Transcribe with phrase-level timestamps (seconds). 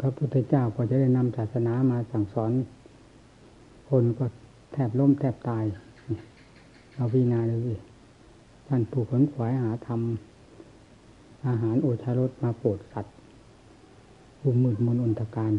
[0.00, 2.52] พระพุทธเจ้าพอจะได้นำศาสนามาสั่งสอน
[3.88, 4.26] คนก็
[4.72, 5.64] แทบล้มแทบตาย
[6.94, 7.74] เราพิจารณาดูสิ
[8.68, 13.14] ท่านผู้ขนขวายหาทำอาหารโอชารสมาโปรดสัตว์
[14.42, 15.52] บุมืดมนอนตการ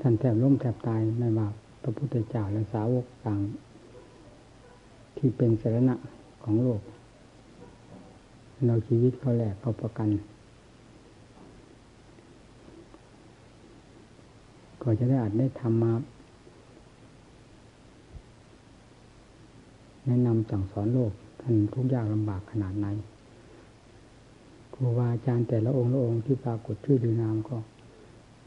[0.00, 1.48] ท่านแทบล้มแทบตายไม่ว่า
[1.82, 3.40] พระพุทธเจ้าและสาวกต่าง
[5.16, 5.96] ที่เป็นสาระ
[6.42, 6.80] ของโลก
[8.66, 10.08] เราชีวิตเขาแหลกเขาประกัน
[14.88, 15.92] ก็จะได้อาจได้ทำมา
[20.06, 22.86] แนะนำสั่งสอนโลกท่านทุกยากลำบากขนาดไหน
[24.74, 27.56] ครูบาอาจารย์แต่ละองค์ละองค์ที่ปรากฏชื่อดีนามก็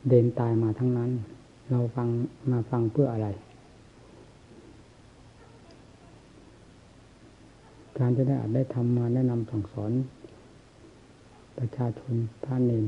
[0.09, 1.11] เดินตายมาทั้งนั้น
[1.69, 2.07] เราฟัง
[2.51, 3.27] มาฟังเพื่ออะไร
[7.97, 9.91] การจะได้อาจได้ทำมาแนะนำสั่งสอน
[11.57, 12.13] ประชาชน
[12.45, 12.85] ท่านเอง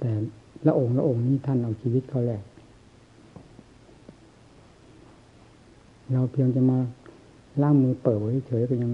[0.00, 0.12] แต่
[0.66, 2.42] ละองค์ละองค์นี้ท่านเอาชีวิตเขาแหลก
[6.12, 6.78] เราเพียงจะมา
[7.62, 8.92] ล่างมือเปิดไว้เฉยก็ยัง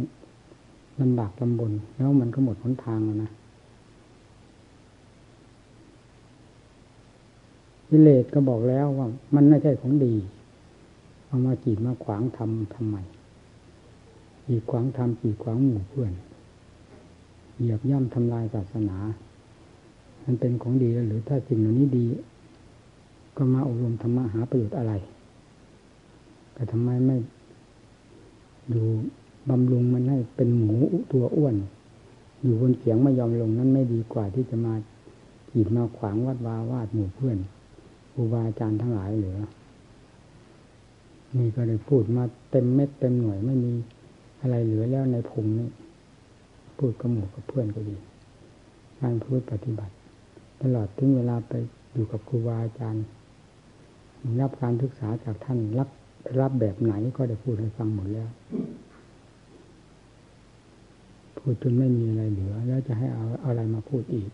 [1.00, 3.30] ลำบากลำบน แล้วมันก็หมดหนทางแล้วนะ
[7.90, 10.14] วิเลศก็บอกแล้วว่า มันไม่ใช่ของดี
[11.26, 12.96] เอามาจีดมาขวางทำทำไม
[14.46, 16.12] จีดขวางทำจีดขวางหมู่เพื่อน
[17.56, 18.96] เหยียบย่ำทำลายศาสนา
[20.26, 22.04] มันเป็นของดีหรือถ้าสิ่งเหล่านี้ดี
[23.36, 24.92] ก็มาอบรมธรรมะหาประโยชน์อะไร
[26.52, 27.16] แต่ทำไมไม่
[28.70, 28.86] อยู่
[29.50, 30.76] บำรุงมันให้เป็นหมู
[31.12, 31.54] ตัวอ้วน
[32.42, 34.74] อยู่บนเสียงไม่ยอมลงนั้นไม่ดีกว่าที่จะมา
[35.50, 37.38] ขีดมาขวางวัดวาวาดหมู่เพื่อน
[38.12, 39.38] ครูบาอาจารย์ทั้งหลายเหลือ
[41.36, 43.72] นี่ก็ได้พูดมาเต็มเม็ดเต็มหน่วยไม่มี
[44.40, 45.68] อะไรเหลือแล้วในพุงนี้
[46.78, 47.96] พูดกับหมู่กับเพื่อนก็ดี
[49.00, 49.94] การพูดปฏิบัติ
[50.62, 51.52] ตลอดถึงเวลาไป
[51.92, 53.04] อยู่กับครูบาอาจารย์
[54.40, 55.88] รับการศึกษาจากท่านรับ
[56.40, 58.28] รับแบบไหนก็ได้พูดให้ฟังหมดแล้ว
[61.36, 64.30] พูดจนไม่มีอะไรเหลือ แล้วจะให้เอาอะไรมาพูดอีก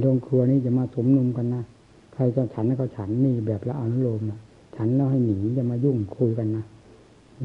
[0.00, 1.62] โรงครัวนี่จะมาสมนุมกันนะ
[2.14, 4.38] ใครจะฉันก็ฉันนี่แบบละอนุโลมนะ
[4.76, 6.64] ฉันแล้วให้หนีจะมายุ่งคุยกันนะ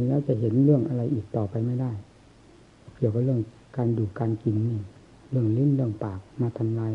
[0.07, 1.91] แล้วจะเห็นเรื่องอะไรอีกต่อไปไม่ได้
[2.95, 3.39] เกี่ยวกับเรื่อง
[3.77, 4.79] การอยู่การกินนี่
[5.33, 6.93] เรื่องลิ้นเรื่องปากมาทำลาย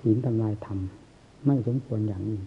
[0.00, 0.78] ศีลทำลายธรรม
[1.44, 2.40] ไม่สมควรอย่างนี้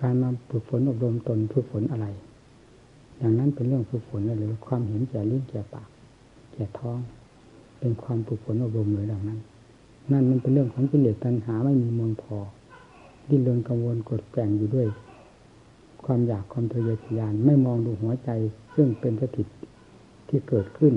[0.00, 2.06] การมาฝึกฝนอบรมตนฝึกฝนอะไร
[3.18, 5.88] อย่างนั้นเป็นเรื่องฝึกฝนหรือความเห็นแก่ลิ้นแก่ปาก
[6.52, 6.98] แก่ท้อง
[7.78, 9.40] เป็นความฝึกฝนอบรมเลยดังนั้น
[10.12, 12.36] นั่นมันเป็นเรื่องของกิเลสตัณหาไม่มีมูลพอ
[13.28, 14.86] ดิ้นรนกังวลกดแกงอยู่ด้วย
[16.04, 18.30] ความอยากความทะเยอทะยานไม่มองดูหัวใจ
[18.74, 19.46] ซึ่งเป็นสถิต
[20.28, 20.94] ที่เกิดขึ้น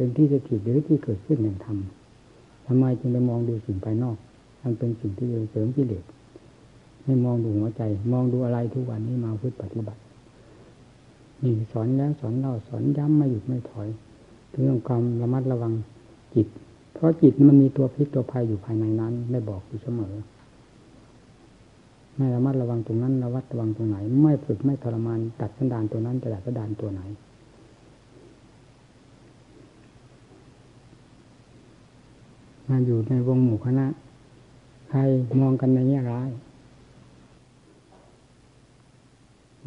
[0.00, 1.78] เป็นที่สถิตหรือที่เกิดขึ้นแห่งธรรม
[2.66, 4.16] ทำไมจึงไปมองดูสิ่งภายนอก
[4.62, 6.04] มันเป็นสิ่งที่เสริมกิเลส
[7.04, 10.00] ให้มองดูหัวใจ มองดูอะไรทุกวันนี้มาพึ่งปฏิบัติ
[11.42, 13.88] นี่สอนแล้วสอนเล่าสอนย้ำไม่หยุดไม่ถอย
[14.50, 15.72] เรื่องความระมัดระวัง
[16.34, 16.46] จิต
[16.94, 20.14] เพราะจิตมันมีตัวพิษตัวภัยอยู่ภายในนั้นได้บอกอยู่เสมอ
[22.16, 27.02] ไม่ระมัดระวังตรงนั้นระวัดระวังตรงไหน ไม่ฝึกไม่ทรมานตัดสันดานตัวนั้นจะดัดสันดานตัวไหน
[32.70, 33.86] มาอยู่ในวงหมู่คณะ
[34.90, 35.00] ใคร
[35.40, 36.30] มองกันในแง่ร้าย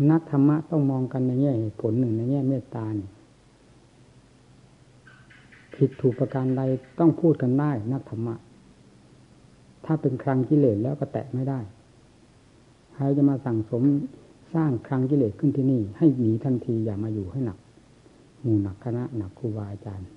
[0.09, 2.85] นักธรรมะต้องมองกันในแง่เหตุผลหนึ่งในแง่เมตตา
[5.75, 6.61] ผิดถูกประการใด
[6.99, 8.35] ต้องพูดกันได้ นักธรรมะ
[9.85, 11.59] ถ้าเป็นครังกิเลสแล้วก็แตะไม่ได้
[12.93, 13.83] ใครจะมาสั่งสม
[14.53, 17.57] สร้างครังกิเลสขึ้นที่นี่ ให้หนีทันทีอย่ามาอยู่ให้หนัก
[18.41, 20.09] หมู่หนักคณะหนักครูบาอาจารย์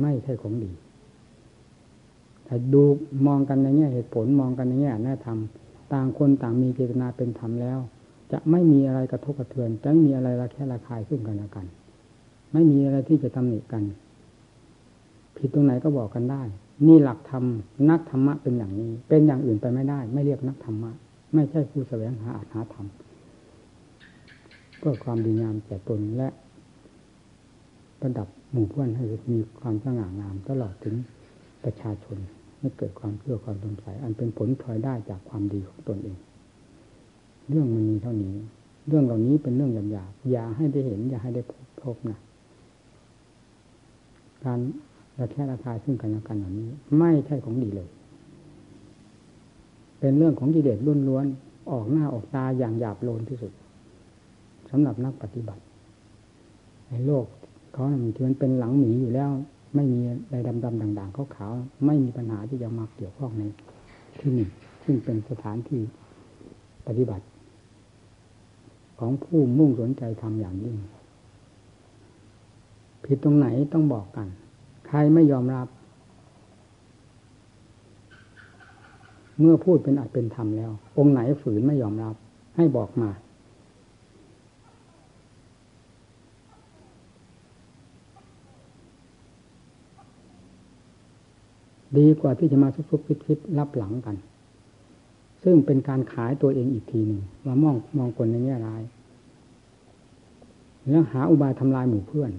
[0.00, 0.70] ไม่ใช่ของดี
[2.44, 2.82] แต่ดู
[3.26, 5.38] มองกันในแง่เหตุผลมองกันในแง่แน่ธรรม
[5.92, 7.78] ต่างคนต่างมีเจตนาเป็นธรรมแล้ว
[8.32, 11.66] จะไม่มีอะไรกระทบกระเทือน จะไม่มีอะไรระแค่ระคายซึ่งกันและกัน
[12.52, 13.82] ไม่มีอะไรที่จะตำหนิกัน
[15.36, 16.42] ผิดตรงไหนก็บอกกันได้
[16.86, 17.44] นี่หลักธรรม
[17.90, 20.90] นักธรรมะเป็นอย่างนี้ เป็นอย่างอื่นไปไม่ได้ ไม่เรียกนักธรรมะ
[21.34, 22.86] ไม่ใช่ผู้แสวงหาอาหาธรรม
[24.78, 26.28] เพื่อความดีงามแก่ตนและ
[28.00, 30.94] ประดับ หมู่เพื่อนให้มีความสง่างามตลอดถึง
[31.64, 32.16] ประชาชน
[32.58, 36.18] ให้เกิดความเชื่อความสงสัยอันเป็นผลพลอยได้จากความดีของตนเอง
[37.48, 38.34] เรื่องมันมีเท่านี้
[38.88, 41.42] เรื่องเหล่านี้เป็นเรื่องหยาบๆอย่าให้ได้เห็น อย่าให้ได้
[41.82, 42.18] พบนะ
[44.44, 44.58] การ
[45.18, 46.68] ระแคะระคายซึ่งกันและกันเหล่านี้
[46.98, 47.88] ไม่ใช่ของดีเลย
[50.00, 50.78] เป็นเรื่องของกิเลส
[51.08, 53.52] ล้วนๆออกหน้าออกตาอย่างหยาบโลนที่สุด
[54.70, 55.62] สำหรับนักปฏิบัติ
[56.88, 57.26] ในโลก
[57.78, 59.30] เขาบางทีมันเป็นหลังหมีอยู่แล้ว
[59.74, 63.42] ไม่มีอะไรดำๆด่างๆขาวๆไม่มีปัญหาที่จะมาเกี่ยวข้องใน
[64.18, 64.46] ที่นี่
[64.84, 65.80] ซึ่งเป็นสถานที่
[66.86, 67.24] ปฏิบัติ
[68.98, 70.76] ของผู้มุ่งสนใจทำอย่างยิ่ง
[73.04, 74.28] ผิดตรงไหนต้องบอกกัน
[74.86, 75.66] ใครไม่ยอมรับ
[79.40, 82.14] เมื่อพูดเป็นอัดเป็นธรรมแล้ว องค์ไหนฝืนไม่ยอมรับ
[82.56, 83.10] ให้บอกมา
[91.96, 94.16] ดีกว่าที่จะมาซุบๆคิดๆรับหลังกัน
[95.42, 98.82] ซึ่งเป็นการขายตัวเองอีกทีหนึ่งมามองมองคนในแง่ร้าย
[100.90, 102.30] แล้วหาอุบายทำลายหมู่เพื่อน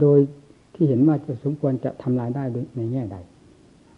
[0.00, 0.18] โดย
[0.74, 2.44] ที่เห็นว่าจะสมควรจะทำลายได้
[2.76, 3.16] ในแง่ใด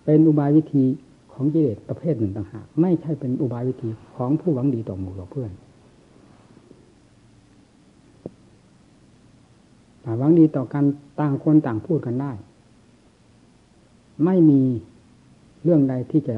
[0.04, 0.84] เป็นอุบายวิธี
[1.32, 5.52] ของกิเลสประเภทหนึ่งต่างหาก ไม่ใช่เป็นอุบายวิธีของผู้หวังดีต่อหมู่ต่อเพื่อน
[10.18, 10.84] หวังดีต่อกัน
[11.20, 12.32] ต่างคนต่างพูดกันได้
[14.24, 14.60] ไม่มี
[15.64, 16.34] เรื่องใดที่จะ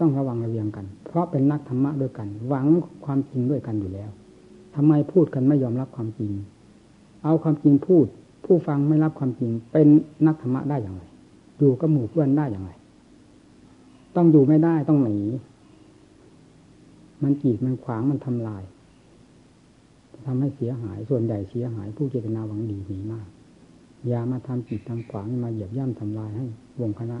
[0.00, 2.66] ต้องระวังระเวียงกัน เพราะเป็นนักธรรมะด้วยกัน หวัง
[3.04, 4.10] ความจริงด้วยกันอยู่แล้ว
[4.74, 6.32] ทำไมพูดกันไม่ยอมรับความจริง
[7.24, 8.06] เอาความจริงพูด
[8.44, 9.88] ผู้ฟังไม่รับความจริง เป็น
[10.26, 11.02] นักธรรมะได้อย่างไร
[11.58, 12.70] อยู่กับหมู่เพื่อนได้อย่างไร
[14.16, 15.18] ต้องอยู่ไม่ได้ต้องหนี
[17.22, 18.62] มันกีดมันขวางมันทำลาย
[20.26, 23.28] ทำให้เสียหายส่วนใหญ่เสียหายผู้เจตนาหวังดีมีมาก
[24.06, 26.46] อย่ามาทำจิตทำขวางมาเหยียบย่ำทำลายให้
[26.80, 27.18] วงคณะ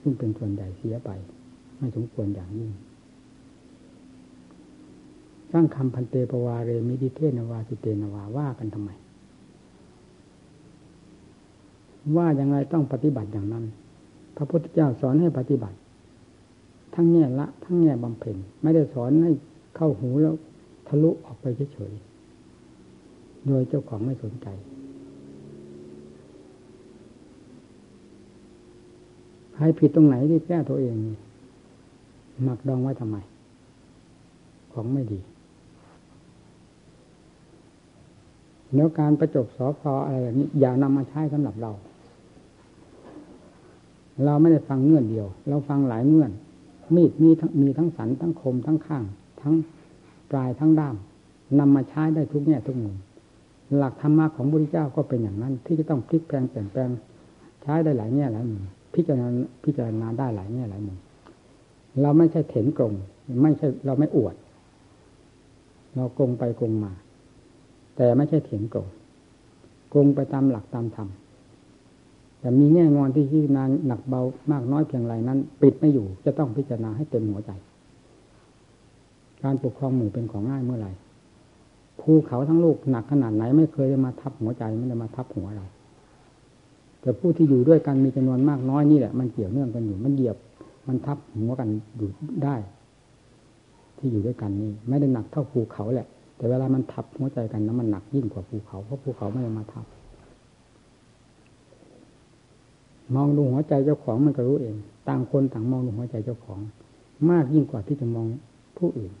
[0.00, 1.10] ซึ่งเป็นส่วนใหญ่เสียไป
[1.78, 2.70] ไม่สมควรอย่างยิ่ง
[5.52, 8.90] สร้างคำพันเตปวาเรมิดิเทนวาสิเตนวาว่ากันทำไม
[12.16, 13.64] ว่าอย่างไรต้องปฏิบัติอย่างนั้น
[14.36, 15.76] พระพุทธเจ้าสอนให้ปฏิบัติ
[16.94, 19.32] ทั้งแง่ละ ทั้งแง่บำเพ็ญไม่ได้สอนให้
[19.76, 20.34] เข้าหูแล้ว
[20.88, 24.46] ทะลุออกไปเฉยๆโดยเจ้าของไม่สนใจ
[29.54, 30.96] ใครผิดตรงไหนที่แก้ตัวเอง
[32.42, 33.16] หมักดองไว้ทำไม
[34.72, 35.20] ของไม่ดี
[38.74, 41.72] แล้วการประจบสอพออะไรแบบนี้ อย่านำมาใช้สำหรับเรา
[44.24, 46.30] เราไม่ได้ฟังเงื่อนเดียว เราฟังหลายเงื่อน
[46.94, 49.04] มีดมีทั้งมีทั้งสันทั้งคมทั้งข้าง
[49.40, 49.54] ทั้ง
[50.30, 50.96] ปลายทั้งด้าม
[51.58, 52.96] นำมาใช้ได้ทุกแง่ทุกมุม
[53.76, 56.90] หลักธรรมะของพระพุทธเจ้าก็เป็นอย่างนั้น ที่จะต้องพลิกแปลงเปลี่ยนแปลง
[57.62, 59.28] ใช้ได้หลายแง่หลายมุม พิจารณา
[59.64, 60.98] พิจารณาได้หลายแง่หลายมุม
[62.02, 62.92] เราไม่ใช่เถนกลง
[63.42, 64.34] ไม่ใช่เราไม่อวด
[65.96, 66.92] เรากลงไปกลงมา
[67.96, 68.86] แต่ไม่ใช่เถนกลง
[69.94, 71.08] กลงไปตามหลักตามธรรม
[72.40, 77.50] แต่มีแง่งอนที่พิจารณาหนักเบามากน้อยเพียงไรนั้น ปิดไม่อยู่ จะต้องพิจารณาให้เต็มหัวใจ
[79.42, 80.92] การปกครองหมู่เป็นของง่ายเมื่อไหร่
[82.00, 85.66] ภูเขาทั้งลูกหนักขนาดไหน ไม่เคยจะมาทับหัวใจไม่ได้มาทับหัวเรา
[87.04, 90.36] แต่ผู้ที่อยู่ด้วยกันมีจำนวนมากน้อยนี่แหละมันเกี่ยวเนื่องกันอยู่มันเหยียบ
[90.88, 91.68] มันทับหัวกัน
[91.98, 92.10] อยู่
[92.44, 92.56] ได้
[93.98, 96.06] ที่อยู่ด้วยกันนี่ไม่ได้หนักเท่าภูเขาแหละ
[96.36, 99.86] แต่เวลามันทับหัวใจกันนะมันหนักยิ่งกว่าภูเขาเพราะภูเขาไม่ได้มาทับ
[103.14, 104.76] มองดูหัวใจเจ้าของมันก็รู้เอง
[105.08, 106.58] ต่างคนต่างมองดูหัวใจเจ้าของ
[107.30, 108.26] มากยิ่งกว่าที่จะมอง
[108.78, 109.12] ผู้อื่น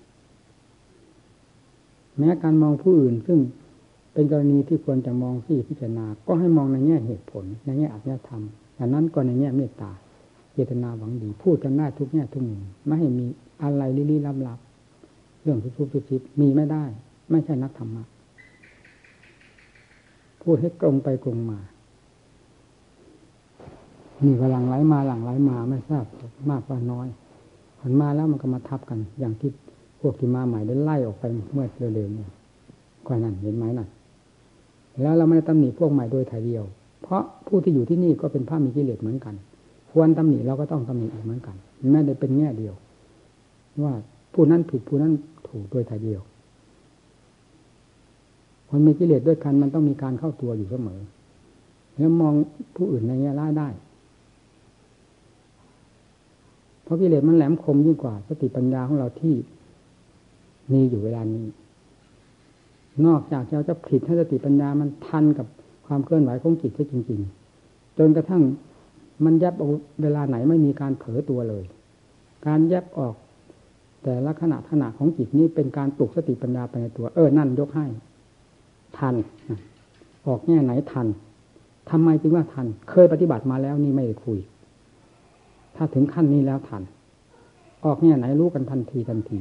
[2.18, 3.38] แม้การมองผู้อื่นซึ่ง
[4.14, 8.42] เป็นกรณีที่ควรจะมองที่พิจารณา ก็ให้มองในแง่เหตุผล ในแง่อัตยธรรม
[8.76, 9.90] อย่างนั้นก็ในแง่เมตตา
[10.52, 13.26] เจตนาหวังดี พูดกันได้ทุกแง่ทุกมุมไม่ให้มี
[13.62, 14.58] อะไรลี้ลับลับ
[15.42, 16.84] เรื่องทุบทุบทิบมีไม่ได้
[17.30, 18.04] ไม่ใช่นักธรรมะ
[20.42, 21.58] พูดให้ตรงไปตรงมา
[24.24, 26.04] มีพลังไหลมาหลังไหลมาไม่ทราบ
[26.50, 27.06] มากว่าน้อย
[27.80, 29.50] ผลมาแล้วมันก็มาทับกัน อย่างที่
[30.00, 32.30] พวกที่มาใหม่ได้ไล่ออกไปเมื่อเร็วๆเนี่ย
[33.06, 33.88] ก็นั่นเห็นไหมนั่น
[35.00, 36.64] แล้วเราไม่ได้ตำหนิพวกใหม่โดยถ่ายเดียว
[37.02, 39.34] เพราะผู้ที่อยู่ที่นี่ก็เป็นพระมีกิเลสเหมือนกัน
[39.90, 41.56] ควรตำหนิเราก็ต้องตำหนิอีกเหมือนกัน
[41.90, 42.74] แม้ได้เป็นแง่เดียว
[43.82, 43.92] ว่า
[44.32, 45.12] ผู้นั้นผิดผู้นั้น
[45.48, 46.20] ถูกโดยถ่ายเดียว
[48.68, 51.00] คนมีกิเลสด้วยกันมันต้องมีการเข้าตัวอยู่เสมอ
[51.96, 52.34] แล้วมอง
[52.76, 53.68] ผู้อื่นในแง่ร้ายได้
[56.82, 59.34] เพราะกิเลสมันแหลมคมยิ่งกว่าสติปัญญาของเราที่
[60.72, 61.44] มีอยู่เวลานี้
[63.06, 65.46] นอกจากเราจะผิดให้สติปัญญามันทันกับ
[65.86, 67.20] ความเคลื่อนไหวของจิตได้จริง
[67.58, 68.42] ๆ จนกระทั่ง
[69.24, 69.54] มันยับ
[70.02, 71.64] เวลาไหนไม่มีการเผลอตัวเลย
[72.46, 73.14] การยับออก
[74.02, 77.86] แต่ละขณะขณะของจิตนี้เป็นการปลุกสติปัญญาไปในตัว เออ นั่นยกให้
[78.98, 79.14] ทัน
[80.26, 81.06] ออกแง่ไหนทัน
[81.90, 84.38] ทำไมจึงว่าทัน เคยปฏิบัติมาแล้วนี่ไม่ได้คุย
[85.76, 86.82] ถ้าถึงขั้นนี้แล้วทัน
[87.84, 89.38] ออกแง่ไหนรู้กันทันทีทันที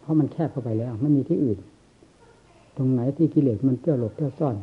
[0.00, 1.58] เพราะมันแคบเข้าไปแล้วไม่มีที่อื่น
[2.76, 4.56] ตรงไหนที่กิเลสมันเที่ยวหลบเที่ยวซ่อน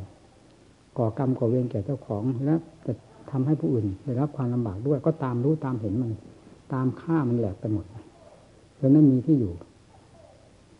[0.97, 2.93] ก่อกรรมก่อเวรแก่เจ้าของและจะ
[3.31, 6.11] ทำให้ผู้อื่นได้รับความลำบากด้วย ก็ตามรู้ตามเห็นมัน
[6.73, 7.85] ตามฆ่ามันแหลกไปหมด
[8.79, 9.53] จนไม่มีที่อยู่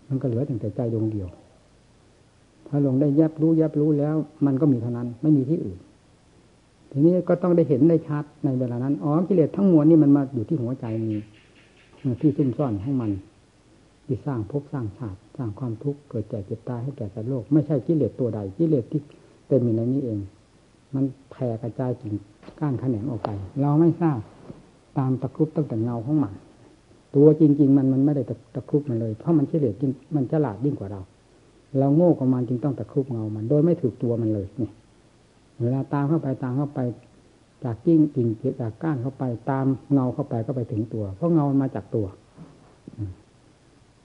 [0.08, 1.28] มันก็เหลือแต่ใจดวงเดียว
[2.68, 5.80] ถ้าลงได้แยบรู้แยบรู้แล้ว มันก็มีเท่านั้น ไม่มีที่อื่น
[6.92, 11.14] ทีนี้ก็ต้องได้เห็นได้ชัดในเวลานั้นอ๋อกิเลสทั้งมวลนี่มันมาอยู่ที่หัวใจมี
[12.22, 13.12] ที่ซุ่มซ่อนของมัน
[14.12, 19.02] ที่สร้างภพสร้างชาติสร้างความทุกข์เกิดแก่เจ็บตายให้แก่สัตว์โลก ไม่ใช่กิเลสตัวใดกิเลสที่
[19.48, 20.20] เป็นอยู่ในนี้เอง
[20.96, 22.14] มันแผ่กระจายกิ่ง
[22.60, 23.30] ก้านแขนงออกไป
[23.62, 24.20] เราไม่ทราบ
[24.98, 26.34] ตามตะครุบตั้งแต่เงาของมัน
[27.16, 28.24] ตัวจริง ๆ มันมันไม่ได้
[28.56, 29.76] ตะครุบมันเลย เพราะมันกิเลส
[30.16, 31.02] มันฉลาดยิ่งกว่าเรา
[31.80, 34.72] เราโง่กว่ามันจึงต้องตะครุบเงามัน โดยไม่ถูกตัวมันเลยเนี่ย
[35.62, 36.80] เวลาตามเข้าไปตามเข้าไป
[37.64, 38.28] จากกิ้งกิ่ง
[38.62, 42.08] จากก้านเข้าไปตามเงาเข้าไปก็ไปถึงตัว เพราะเงามันมาจากตัว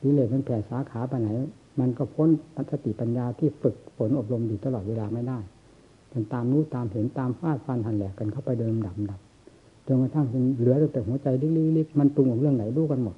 [0.03, 1.29] กิเลสมันแผ่สาขาไปไหน
[1.81, 5.39] มันก็พ้นปัสติปัญญาที่ฝึกฝนอบรมอยู่ตลอดเวลาไม่ได้
[6.13, 9.21] จนตามรู้ตามเห็นตามฟาดฟันหันแหลกกันเข้าไปเดิมดับดับ
[9.87, 10.27] จนกระทั่ง
[10.59, 11.27] เหลือแต่หัวใจ
[11.79, 13.17] ลิกๆมันปรุงของเรื่องไหนรู้กันหมด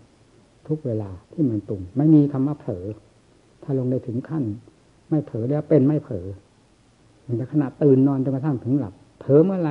[0.69, 2.85] ทุกเวลาที่มันปรุงไม่มีคำว่าเผลอ
[3.63, 4.45] ถ้าลงได้ถึงขั้น
[5.11, 6.27] ไม่เผลอแล้วเป็นไม่เผลอ
[7.27, 9.71] มันจะขณะตื่นนอนจนกระทั่งถึงหลับ เผลอเมื่อไร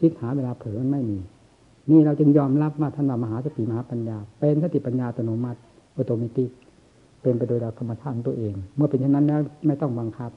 [0.00, 1.18] คิดหาเวลาเผลอมันไม่มี
[1.90, 5.60] นี่เราจึงยอมรับว่าท่านว่ามหาสติมหาปัญญา เป็นสติปัญญาอัตโนมัติ
[5.94, 6.50] ออโตเมติก
[7.20, 10.30] เป็นไปโดยธรรมชาติตัวเอง เมื่อเป็นเช่นนั้นแล้วไม่ต้องบังคับ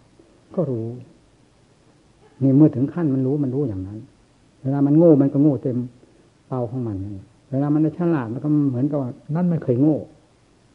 [0.56, 0.88] ก็รู้
[2.42, 4.00] นี่เมื่อถึงขั้นมันรู้มันรู้อย่างนั้น
[4.62, 5.78] เวลามันโง่มันก็โง่เต็ม
[6.48, 6.98] เป้าของมัน
[7.52, 9.00] เวลามันฉลาดมันก็เหมือนกับ
[9.36, 9.98] นั่นไม่เคยโง่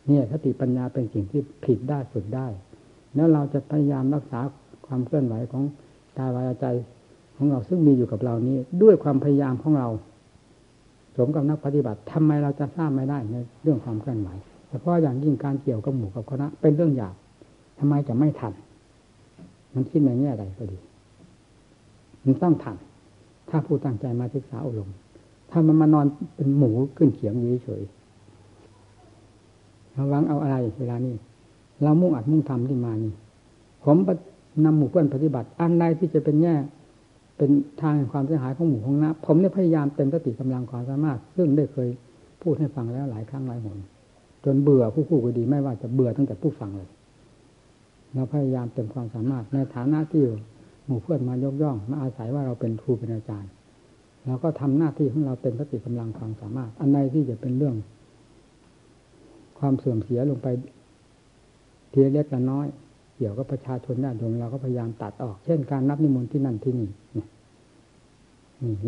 [0.07, 2.47] เนี่ยสติปัญญาเป็นสิ่งที่ผิดได้ฝึกได้
[3.15, 4.41] แล้วเราจะพยายามรักษา
[4.87, 5.63] ความเคลื่อนไหวของ
[6.19, 6.67] กายวาจาใจ
[7.37, 9.89] ของเราซึ่งมีอยู่กับเรานี้ ด้วยความพยายามของเรา
[11.17, 14.31] สมกับนักปฏิบัติทำไมเราจะทราบไม่ได้ในเรื่องความเคลื่อนไหว
[14.73, 17.15] ฉพาะอย่างยิ่งการเกี่ยวกับหมู่กับคณะเป็นเรื่องหยาบ
[17.79, 18.53] ทำไมจะไม่ทัน
[19.75, 20.79] มันคิดในแง่ใดก็ดี
[22.25, 22.77] มันต้องทัน
[23.49, 24.91] ถ้าผู้ตั้งใจมาศึกษาอบรม
[25.51, 27.83] ถ้ามันมานอนเป็นหมูขึ้นเขียงอยู่เฉย
[29.97, 31.15] ระวังเอาอะไรเวลานี้
[31.83, 33.13] เรามุ่งอัดมุ่งทำที่มานี่
[33.85, 33.97] ผม
[34.65, 36.55] นำหมู่เพื่อนปฏิบัติ อันใดที่จะเป็นแง่
[37.37, 37.51] เป็น
[37.83, 41.89] ทางความเสียหายของหมู่ของนะผมได้พยายามเต็มสติกำลังความสามารถ ซึ่งได้เคย
[42.43, 43.79] พูดให้ฟังแล้วหลายครั้งหลายหน
[44.45, 46.89] จนเบื่อผู้พูดก็ดี ไม่ว่าจะเบื่อตั้งแต่ผู้ฟังเลย
[48.15, 50.25] เราพยายามเต็มความสามารถในฐานะที่
[50.87, 53.51] หมู่เพื่อนมายกย่อง มาอาศัยว่าเราเป็นครูเป็นอาจารย์
[54.27, 57.77] เราก็ทำหน้าที่ของเราเต็มสติกำลังความสามารถ อันใดที่จะเป็นเรื่อง
[59.59, 60.49] ความเสื่อมเสียลงไป
[61.93, 62.67] ทีเล็กละน้อย
[63.17, 67.27] เกี่ยวกับประชาชนญาติโยมเราก็พยายามตัดออก เช่นการนับนิมนต์ที่นั่นที่นี่นี่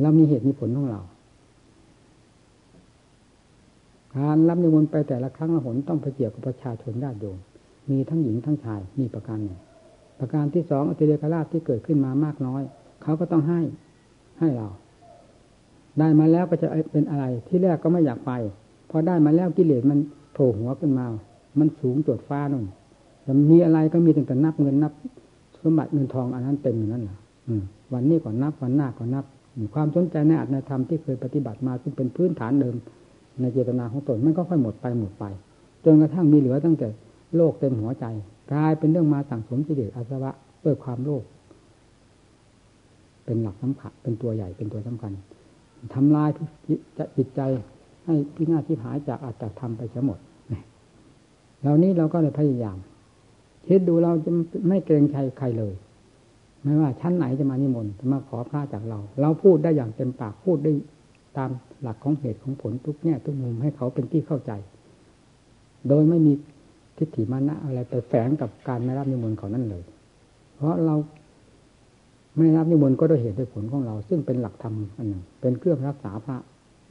[0.03, 1.01] เรามีเหตุมีผลของเรา
[4.17, 7.39] การรับนิมนต์ไปแต่ละครั้งละหนต้องไปเกี่ยวกับประชาชนญาติโยม
[7.91, 9.59] มีทั้งหญิงทั้งชายมีประการหนึ่ง
[10.21, 12.63] ประการที่สองอติเรกราชที่เกิดขึ้นมามากน้อย
[13.03, 13.61] เขาก็ต้องให้
[14.39, 14.69] ให้เรา
[15.99, 18.33] ได้มาแล้วก็จะเป็นอะไรที่แรกก็ไม่อยากไป
[18.91, 19.99] พอได้มาแล้วกิเลสมัน
[20.33, 21.05] โผล่หัวขึ้นมา
[21.59, 22.65] มันสูงจดฟ้านู่น
[23.23, 24.93] แต่มีอะไรก็มีแต่นับเงินนับ
[25.63, 27.19] สมบัติเงินทองอันนั้นเต็มอยู่นั่นแหละ
[27.93, 29.25] วันนี้ก่อนนับวันหน้าก่อนนับ
[29.75, 32.75] ความสนใจในอัตในธรรมที่เคยปฏิบัติมาซึ่งเป็นพื้นฐานเดิม
[33.41, 35.25] ในเจตนาของตนมันก็ค่อยหมดไปหมดไป
[35.85, 36.89] จนกระทั่งมีเหลือตั้งแต่
[37.37, 38.05] โลกเต็มหัวใจ
[38.53, 41.25] กลายเป็นเรื่องมาสั่งสมจิเดชอาสวะเพื่อความโลภ
[43.25, 45.13] เป็นหลักสำคัญเป็นตัวใหญ่เป็นตัวสำคัญ
[45.95, 46.29] ทำลาย
[46.99, 47.41] จะจิตใจ
[48.05, 50.19] ให้พินาศที่หายจากอาจจะทำไปเสียหมด
[51.61, 52.79] เหล่านี้เราก็เลยพยายาม
[53.69, 54.31] คิดดูเราจะ
[54.69, 55.75] ไม่เกรงใจใครเลย
[56.63, 60.73] ไม่ว่าชั้นไหนจะมานิมนต์จะมาขอพระจากเรา เราพูดได้อย่างเต็มปากพูดได้
[61.37, 61.51] ตาม
[61.85, 64.53] หลักของเหตุของผลทุกแง่ทุกมุมให้เขาเป็นที่เข้าใจ
[65.89, 66.33] โดยไม่มี
[66.97, 69.83] ทิฏฐิมานะอะไรไปแฝงกับการไม่รับนิมนต์เขานั่นเลย
[70.57, 70.95] เพราะเรา
[72.37, 76.37] ไม่รับนิมนต์ก็ด้วยเหตุด้วยผลของเรา ซึ่งเป็นหลักธรรมอันหนึ่ง เป็นเครื่องรักษาพระ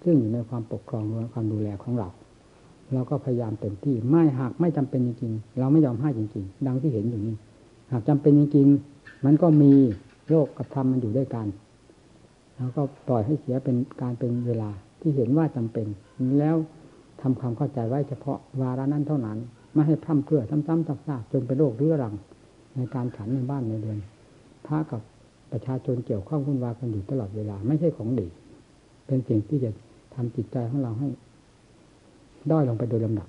[0.04, 2.10] ซึ่งอยู่ในความปกครองและความดูแลของเรา
[2.94, 7.36] เราก็พยายามเต็มที่ไม่หากไม่จำเป็นจริงๆเราไม่ยอมให้จริงๆ ดังที่เห็นอยู่นี้
[7.92, 9.72] หากจำเป็นจริงๆมันก็มี
[10.30, 11.48] โลกกับธรรมมันอยู่ด้วยกัน
[12.56, 14.70] แล้วก็ปล่อยให้เสียเป็นการเป็นเวลา
[15.04, 15.88] ที่เห็นว่าจำเป็น
[16.40, 16.56] แล้ว
[17.22, 19.38] ทำความเข้าใจไว้เฉพาะวาระนั้นเท่านั้น
[19.74, 22.14] ไม่ให้พร่ำเพื่อซ้ำๆซักๆจนเป็นโรคเรื้อรัง
[22.76, 24.00] ในการฉันในบ้านในเรือน
[24.66, 25.02] พระกับ
[25.52, 28.28] ประชาชนเกี่ยวข้องวุ่นวายกันอยู่ตลอดเวลาไม่ใช่ของดี
[29.08, 29.72] เป็นสิ่งที่จะ
[30.16, 31.08] ทำจิตใจของเราให้
[32.52, 33.28] ด้อยลงไปโดยลำดับ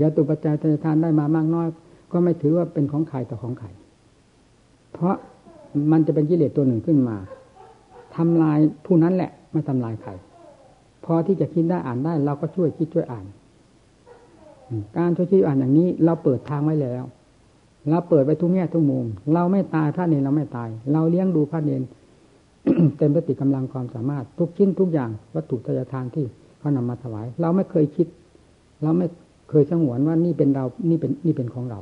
[0.00, 1.66] ยาตุปัจจัยทานได้มามากน้อย
[2.12, 3.68] ก็ไม่ถือว่าเป็นของใครต่อของใคร
[4.92, 5.14] เพราะ
[5.92, 7.16] มันจะเป็นกิเลสตัวหนึ่งขึ้นมา
[8.16, 10.10] ทำลายผู้นั้นแหละไม่ทำลายใคร
[11.04, 13.24] พอที่จะคิดได้อ่านได้ เราก็ช่วยคิดช่วยอ่าน
[14.96, 17.04] การช่วยชีวิตอ่านอย่างนี้ เราเปิดทางไว้แล้ว
[17.90, 21.82] เราเปิดไปทุกแง่ทุกมุมเราไม่ตายพระเนรเราไม่ตาย เราเลี้ยงดูพระเนร
[22.96, 26.26] เต็มปฏิกำลังความสามารถ ทุกชิ้นทุกอย่างวัตถุทายทานที่
[26.58, 28.06] เขานำมาถวาย เราไม่เคยคิด
[28.82, 29.06] เราไม่
[29.50, 31.80] เคยสงวนว่านี่เป็นเรา นี่เป็นนี่เป็นของเรา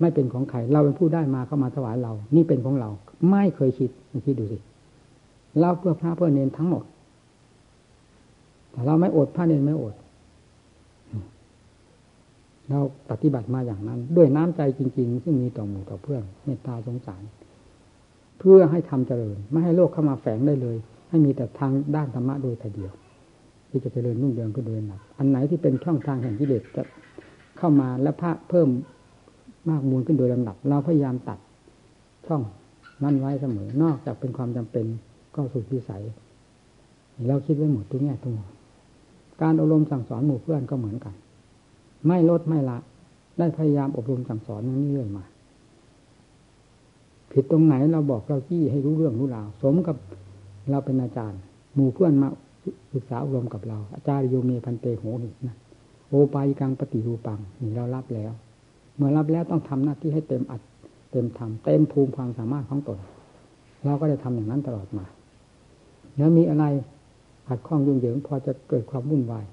[0.00, 2.90] ไม่เป็นของใคร เราเป็นผู้ได้มาเข้ามาถวายเรา นี่เป็นของเรา
[3.30, 3.90] ไม่เคยคิด
[4.26, 4.58] คิดดูสิ
[5.60, 6.84] เราเพื่อพระเพื่อเนรทั้งหมด
[8.70, 9.94] แต่เราไม่อดพระเนรไม่อด
[12.70, 17.22] เราปฏิบัติมาอย่างนั้น ด้วยน้ำใจจริง ๆ ซึ่งมีต่อหมู่ต่อเพื่อนเมตตาสงสาร
[18.38, 20.76] เพื่อให้ทำเจริญ ไม่ให้โลกเข้ามาแฝงได้เลย
[21.08, 22.92] ให้มีแต่ทางด้านธรรมะโดยแต่เดียว
[23.70, 26.82] ที่จะเจริญรุ่งเรืองขึ้นโดยหนักอันไหนที่เป็นช่องทางแห่งกิเลสจะ
[27.58, 28.68] เข้ามาและพระเพิ่ม
[29.68, 31.38] มากมูลขึ้นโดยลำดับ เราพยายามตัด
[32.26, 32.42] ช่อง
[33.02, 34.86] นั้นไว้เสมอ นอกจากเป็นความจำเป็น
[35.38, 36.02] ก็สุดวิสัย
[37.28, 38.48] เราคิดไว้หมดทุกแง่ทุกมุม
[39.42, 41.14] การอบรมสั่งสอนหมู่เพื่อนก็เหมือนกัน
[42.06, 42.78] ไม่ลดไม่ละ
[43.38, 45.24] ได้พยายามอบรมสั่งสอนนี้เรื่อยมา
[47.32, 49.96] ผิดตรงไหนเราบอกเราที่ให้รู้เรื่องรู้ราวสมกับ
[50.70, 51.40] เราเป็นอาจารย์
[51.74, 52.28] หมู่เพื่อนมา
[52.92, 55.56] ศึกษาอบรมกับเรา อาจารย์โยเมพันเตโหหินะ
[56.08, 58.32] โอปายกังปฏิรูปังนี่เรารับแล้ว
[58.96, 60.62] เมื่อรับแล้วต้องทำหน้าที่ให้เต็มอัด
[61.12, 62.98] เต็มทำเต็มภูมิความสามารถของตน
[63.84, 65.04] เราก็ได้ทำอย่างนั้นตลอดมา
[66.18, 66.64] แล้วมีอะไร
[67.48, 69.44] ขัดข้องยุ่งเหยิงพอจะเกิดความวุ่นวาย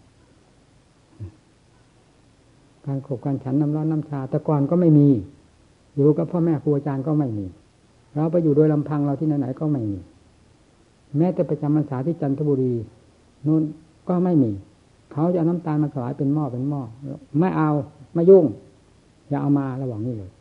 [2.86, 5.08] การขบการฉันน้ำร้อนน้ำชา แต่ก่อนก็ไม่มี
[5.96, 7.46] อยู่กับพ่อแม่ครูอาจารย์ก็ไม่มี
[8.16, 10.00] เราไปอยู่โดยลำพังเราที่ไหนๆก็ไม่มี
[11.18, 12.74] แม้แต่ประจำพรรษาที่จันทบุรี
[13.46, 13.62] นู่น
[14.10, 14.52] ก็ไม่มี
[15.12, 16.82] เขาจะเอาน้ำตาลมาถวายเป็นหม้อเป็นหม้อ
[17.40, 17.70] ไม่เอา
[18.14, 18.46] ไม่ยุ่ง
[19.30, 20.32] อย่าเอามาระหว่างนี้เลย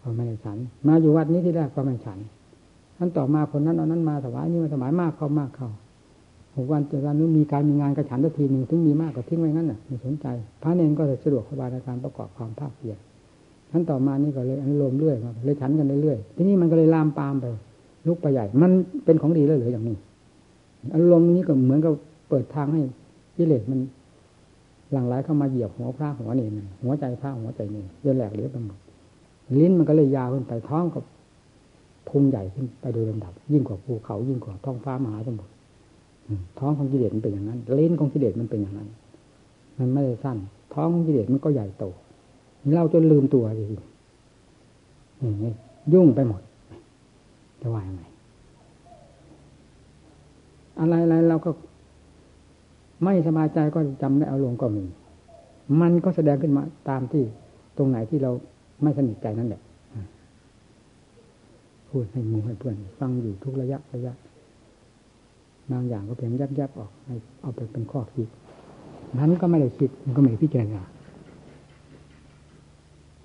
[0.00, 2.18] ก็ไม่ได้ฉัน มาอยู่วัดนี้ที่แรกก็ไม่ฉัน
[2.96, 5.70] ท่านต่อมาคนนั้นเอานั้นมาถวายนี่มาถวายมากเข้ามากเข้า
[6.56, 10.26] หกวันเจ็ดวันนู้นมีการมีงานกระฉันทันทีหนึ่งถึงมีมากก็ทิ้งไว้งั้นน่ะไม่สนใจ
[10.62, 12.98] พระเนรก็สะดวกสบายในการประกอบความภาคเพียร
[13.70, 17.44] ท่านต่อมานี่ก็เลยอนุโลมเรื่อยมาเลยฉันกันเรื่อยๆทีนี้มันก็เลยลามปามไป
[18.06, 18.70] ลุกไปใหญ่ มัน
[19.04, 19.96] เป็นของดีเลยหรืออย่างนี้
[20.94, 21.92] อารมณ์นี้ก็เหมือนกับ
[22.28, 22.82] เปิดทางให้
[23.36, 23.80] กิเลสมัน
[24.92, 28.78] หลั่งไหลเข้ามาเหยียบหัวพระหัวเนรหัวใจพระหัวใจเนรเยอะแหลกเหลือไปหมด
[29.60, 31.04] ลิ้นมันก็เลยยาวขึ้นไปท้องกับ
[32.14, 35.52] พุงใหญ่ขึ้นไปโดยลำดับ ยิ่งกว่าภูเขายิ่งกว่าท้องฟ้ามหาสมุทร
[36.58, 38.88] ท้องของกิเลสมันเป็นอย่างนั้น เลนของกิเลสมันเป็นอย่างนั้น
[39.78, 40.38] มันไม่ได้สั้น
[40.74, 41.84] ท้องของกิเลสมันก็ใหญ่โต
[42.74, 43.80] เราจนลืมตัวจริง
[45.44, 45.52] นี่
[45.92, 46.42] ยุ่งไปหมด
[47.60, 48.02] จะว่ายังไง
[50.80, 51.50] อะไรอะไรเราก็
[53.04, 54.84] ไม่สบายใจก็จำได้เอาลงก็มี
[55.80, 57.24] มันก็แสดงขึ้นมาตามที่
[57.76, 58.30] ตรงไหนที่เรา
[58.82, 59.62] ไม่สนิทใจนั่นแหละ
[61.94, 64.12] พูดให้มูให้เพื่อนฟังอยู่ทุกระยะระยะ
[65.70, 68.28] บางอย่างก็เพียงยับยับออกให้เอาไปเป็นข้อคิด
[69.18, 70.82] นั้นก็ไม่ได้คิดมันก็ไม่ได้พิจารณา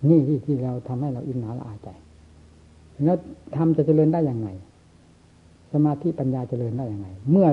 [0.09, 1.89] นี่ที่ที่เราทำให้เราอินหนาละอาใจ
[3.05, 3.17] แล้ว
[3.55, 4.49] ทำจะเจริญได้อย่างไง
[5.73, 7.47] สมาธิปัญญาเจริญได้อย่างไง เมื่อ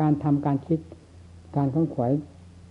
[0.00, 0.78] การทำการคิด
[1.56, 2.12] การข้องขวาย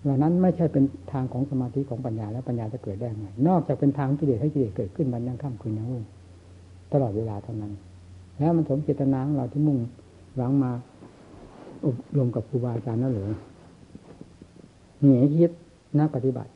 [0.04, 6.06] เหล่านั้นไม่ใช่เป็นทางของสมาธิของปัญญาแล้วปัญญาจะเกิดได้ยังไง นอกจากเป็นทางกิเลสให้กิเลสเกิดขึ้นมันยังค่ำคืนยังวุ่น
[6.94, 7.74] ตลอดเวลาเท่านั้น
[8.40, 9.78] แล้วมันสมเจตนาของเราที่มุ่ง
[10.36, 10.72] หวังมา
[11.86, 13.30] อบรมกับครูบาอาจารย์นั่นหรือ
[15.02, 15.52] เหนียคิด
[16.00, 16.52] นักปฏิบัติ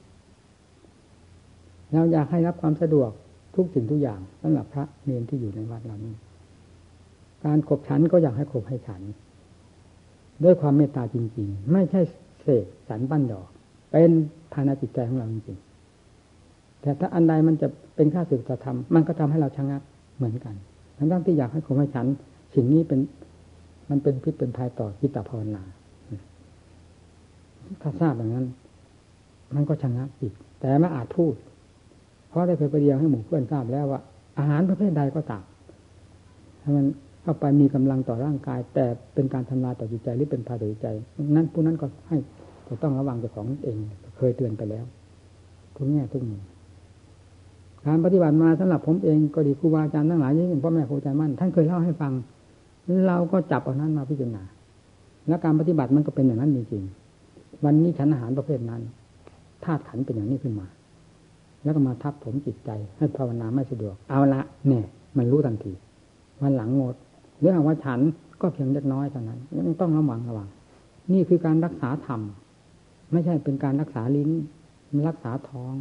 [1.93, 3.11] เราอยากให้รับความสะดวก
[3.55, 6.13] ทุกสิ่งทุกอย่างสำหรับพระเนรที่อยู่ในวัดเรานี้
[7.45, 9.01] การขบฉันก็อยากให้ขบให้ฉัน
[10.43, 12.01] ด้วยความเมตตาจริง ๆ ไม่ใช่
[12.41, 13.47] เสกสันปั้นดอก
[13.91, 14.11] เป็น
[14.53, 19.81] ภายในจิตใจของเราจริงๆแต่ถ้าอันใดมันจะเป็นค่าสึกธรรมมันก็ทำให้เราชะงัก
[20.19, 20.55] เหมือนกัน
[20.97, 22.05] ทั้งที่อยากให้ขบให้ฉัน
[22.55, 22.99] สิ่งนี้เป็น
[23.89, 25.63] มันเป็นพิษเป็นภัยต่อจิตตภาวนา
[27.82, 28.45] ถ้าทราบอย่างนั้น
[29.55, 31.34] มันก็ชะงักจิตแต่ไม่อาจพูด
[32.29, 34.01] เพราะได้เคยไปเรียงให้หมู่เพื่อนทราบแล้วว่า
[34.38, 35.43] อาหารประเภทใดก็ตาม
[36.62, 36.86] ถ้ามัน
[37.23, 40.88] เข้าไปมีกำลังต่อร่างกาย แต่เป็นการทำลายต่อจิตใจหรือเป็นภัยต่อจิตใจ
[41.29, 42.17] นั้นผู้นั้นก็ให้
[42.67, 43.77] จะต้องระวังเจ้าของเอง
[44.17, 44.86] เคยเตือนไปแล้ว
[45.75, 46.41] ทุกแง่ทุกมุม
[47.87, 52.13] การปฏิบัติมาสำหรับผมเองก็ดีครูบาอาจารย์ทั้งหลายยิ่พ่อแม่ครูอาจารย์มั่นท่านเคยเล่าให้ฟัง
[53.07, 54.43] เราก็จับเอานั้นมาพิจารณา
[55.27, 58.81] แล้วการปฏิบัติมันก็เป็นอย่างนั้นจริงๆวันนี้ฉันอาหารประเภทนั้น
[59.63, 60.67] ธาตุขันเป็นอย่างนี้ขึ้นมา
[61.63, 64.85] แล้วก็มาทับถมจิตใจ ให้ภาวนาไม่สะดวก เอาละเนี่ย
[65.17, 65.73] มันรู้ทันที
[66.41, 66.95] วันหลังงด
[67.41, 67.99] เรื่องว่าฉัน
[68.41, 70.47] ก็เพียงเล็กน้อยเท่านั้นยังต้องระวังระวัง
[71.13, 72.21] นี่คือการรักษาธรรม
[73.11, 74.29] ไม่ใช่เป็นการรักษาลิ้น
[75.09, 75.73] รักษาท้อง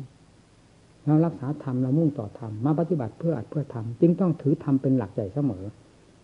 [1.08, 5.64] เรารักษาธรรมเรามุ่งต่อธรรมมาปฏิบัติเพื่ออัดเพื่อทำจึงต้องถือธรรมเป็นหลักใหญ่เสมอ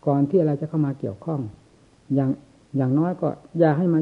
[0.06, 1.40] ก่อนที่อะไรจะเข้ามาเกี่ยวข้อง
[2.14, 2.30] อย่าง
[2.76, 4.00] อย่างน้อยก็อย่าให้มา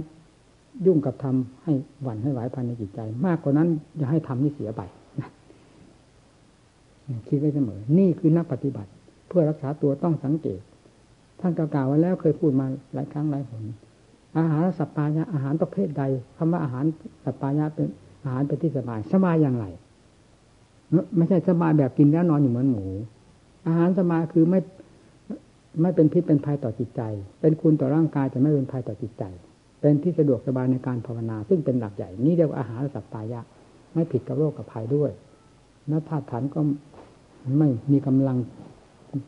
[0.87, 4.83] ยุ่งกับทำให้หวั่นให้ไหวภายในจิตใจ มากกว่านั้นอย่าให้ทำนี่เสียไป
[7.29, 8.90] คิดไว้เสมอ นี่คือนักปฏิบัติ
[9.29, 10.61] เพื่อรักษาตัวต้องสังเกต
[11.40, 13.64] ท่านกล่าวไว้แล้วเคยพูดมาหลายครั้งหลายหน
[14.38, 16.03] อาหารสัปปายะอาหารประเภทใด
[16.37, 16.85] คำว่าอาหาร
[17.25, 17.88] สัปปายะเป็น
[18.25, 19.66] อาหารเป็นที่สบายสบายอย่างไร
[21.16, 22.87] ไม่ใช่สบายแบบกินแล้วนอนอยู่เหมือนหมู
[23.66, 24.61] อาหารสบายคือไม่
[25.83, 27.02] ไม่เป็นพิษเป็นภัยต่อจิตใจ
[27.40, 29.24] เป็นคุณต่อร่างกายแต่ไม่เป็นภัยต่อจิตใจ
[29.81, 33.40] เป็นที่สะดวกสบายในการภาวนา ซึ่งเป็นหลักใหญ่นี่เรียกว่าอาหารสัปปายะ
[33.94, 35.11] ไม่ผิดกับโรคกับภัยด้วย
[35.90, 36.61] นักธาตุขันก็
[37.59, 38.37] ไม่มีกำลัง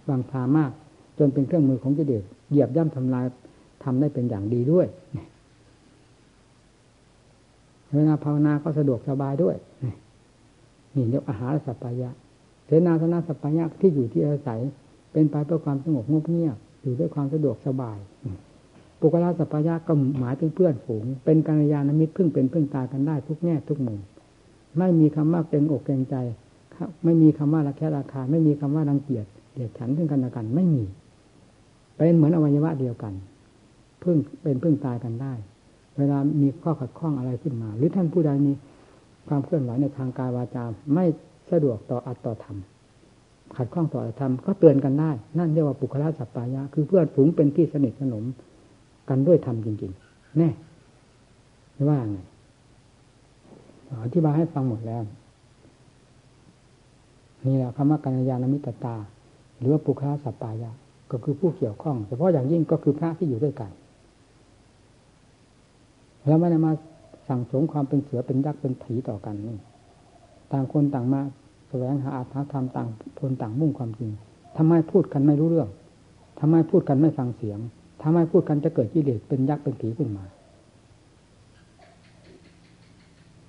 [0.09, 0.70] บางพามาก
[1.18, 3.24] จนเป็นเครื่องมือของกิเลสเหยียบย่ำทำลาย
[3.85, 4.87] ทำได้เป็นอย่างดีด้วย
[7.94, 9.57] เวลาภาวนาก็สะดวกสบายด้วย
[10.94, 12.11] นี่เรียกอาหารสัพพายะ
[12.66, 14.61] เสนาสนะสัพพายะที่อยู่ที่อาศัย
[15.12, 17.98] เป็นไปเพื่อความสงบงบเงียบอยู่ด้วยความสะดวกสบาย
[19.00, 24.00] ปุกละสัพพายะก็หมายถึงเพื่อนฝูง เป็นกัลยาณมิตรพึ่งเป็นพึ่งตายกันได้ทุกแง่ทุกมุม
[24.78, 26.16] ไม่มีคำว่าเกรงอกเกรงใจ
[27.04, 30.85] ไม่มีคำว่าระแคะราคา ไม่มีคำว่ารังเกียจเดียดฉันซึ่งกันและกันไม่มี
[31.96, 33.14] เป็นเหมือนอวัยวะเดียวกัน
[34.02, 35.33] พึ่งเป็นพึ่งตายกันได้
[35.98, 38.52] เวลามีข้อขัดข้องอะไรขึ้นมา หรือท่านผู้ใดมี
[39.28, 41.04] ความเคลื่อนไหวในทางกายวาจาไม่
[41.50, 42.56] สะดวกต่ออัตต่อธรรม
[43.56, 48.24] ขัดข้องต่อธรรมก็เตือนกันได้ นั่นเรียกว่าปุคละสัปปายะ คือเพื่อนฝูงเป็นที่สนิทสนม
[49.08, 50.50] กันด้วยธรรมจริงๆ แน่
[51.88, 52.18] ว่าไง
[54.04, 55.02] อธิบายให้ฟังหมดแล้ว
[57.46, 58.96] นี่แหละคำว่ากัญญาณมิตรตา
[59.58, 60.70] หรือว่าปุคละสัปปายะ
[61.10, 63.70] ก็คือผู้เกี่ยวข้องเฉพาะอย่างยิ่งก็คือพระที่อยู่ด้วยกัน
[66.26, 66.72] แล้วไม่ได้มา
[67.28, 69.58] สั่งสมความเป็นเสือเป็นยักษ์เป็นผีต่อกันนี่
[70.52, 71.20] ต่างคนต่างมา
[71.68, 72.88] แสวงหาอาถรรพ์ธรรมต่าง
[73.20, 74.10] คนต่างมุ่งความจริง
[74.56, 75.68] ทำไมพูดกันไม่รู้เรื่อง
[76.40, 77.58] ทำไมพูดกันไม่ฟังเสียง
[78.02, 80.24] ทำไมพูดกันจะเกิดกิเลสเป็นยักษ์เป็นผีขึ้นมา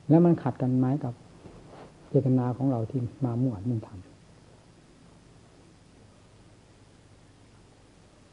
[0.09, 1.13] แล้วมันขัดกันไหมกับ
[2.09, 3.99] เจตนาของเราที่มามุ่งอัดมุ่งทำ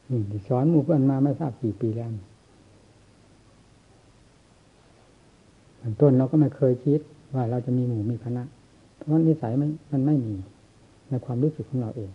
[0.09, 2.09] นี่สอนหมู่เพื่อนมาไม่ทราบกี่ปีแล้ว
[6.01, 6.99] ต้นเราก็ไม่เคยคิด
[7.35, 8.43] ว่าเราจะมีหมู่มีคณะ
[8.95, 10.35] เพราะนิสัยมันมันไม่มี
[11.09, 12.09] ในความรู้สึกของเราเอง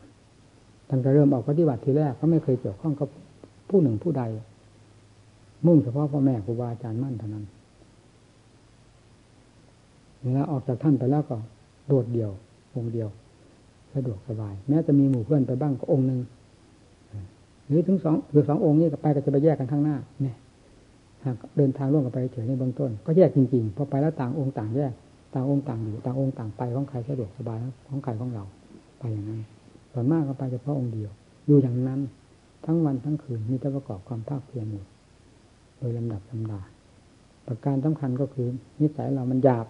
[0.90, 3.08] ตั้งแต่เริ่มออกปฏิบัติทีแรกก็ไม่เคยเกี่ยวข้องกับ
[3.68, 4.22] ผู้หนึ่งผู้ใด
[5.66, 7.44] มุ่งเฉพาะพ่อแม่ครูบาอาจารย์มั่นเท่านั้น
[10.34, 11.36] แล้วออกจากท่านไปแล้วก็
[11.86, 12.30] โดดเดี่ยว
[12.74, 13.08] องค์เดียว
[13.94, 16.20] สะดวกสบาย แม้จะมีหมู่เพื่อนไปบ้างก็องค์หนึ่ง
[17.68, 20.36] หรือถึงสองหรือสององค์นี้ไปก็จะไปแยกกันข้างหน้าเนี่ย
[21.56, 24.92] เดินทางร่วมกันไปเฉยในเบื้องต้น ก็แยกจริงๆพอไปแล้วต่างองค์ต่างแยก
[25.34, 28.44] ต่างองค์ต่างอยู่ต่างองค์ต่างไปของใครสะดวกสบายของใครของเรา
[28.98, 29.40] ไปอย่างนั้น
[29.92, 31.10] ส่วนมากก็ไปเฉพาะองค์เดียว
[31.46, 32.00] อยู่อย่างนั้น
[32.64, 34.84] ทั้งวันทั้งคืนมีแต่ประกอบความภาคเพียรอยู่
[35.78, 36.60] โดยลำดับลำดา
[37.46, 38.48] ประการสำคัญก็คือ
[38.80, 39.66] นิสัยเรามันหยาบ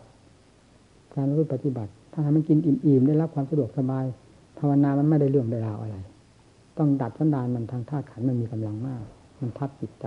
[1.15, 4.05] การรู้ปฏิบัติ ถ้าทำมันกินอิ่มๆได้รับความสะดวกสบาย
[4.59, 5.97] ภาวนามันไม่ได้เรื่องได้ราวอะไร
[6.79, 9.03] ต้องดัดสันดานมันทางธาตุขันมันมีกำลังมาก
[9.41, 10.07] มันทับจิตใจ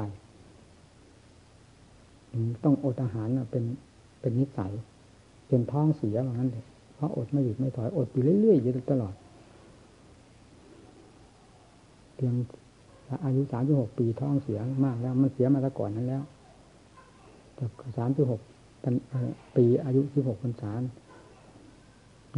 [2.63, 3.63] ต้องอดอาหารเป็น
[4.21, 4.71] เป็นนิสัย
[5.49, 6.65] จนท้องเสียอย่างนั้นเลย
[6.95, 9.13] เพราะอดไม่หยุดไม่ถอยอดอยู่เรื่อยๆอยู่ตลอด
[12.15, 12.35] เพียง
[13.25, 16.23] อายุสามสิบหกปีท้องเสียมากแล้วมันเสียมาแต่ก่อนนั้นแล้ว
[17.55, 17.65] แต่
[17.97, 18.41] สามสิบหก
[19.55, 20.71] ปีอายุสิบหกพรรษา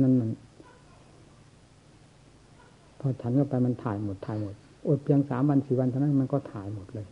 [0.02, 0.30] นั่นมัน
[3.00, 4.56] พอฉันเข้าไปมันถ่ายหมดถ่ายหมด
[4.88, 7.08] อดเพียงสามวันสี่วันเท่านั้นมันก็ถ่ายหมดเลย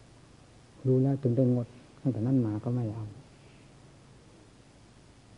[0.88, 1.67] รู้แล้วจึงได้งด
[2.01, 3.05] ตั้งแต่นั้นมาก็ไม่เอา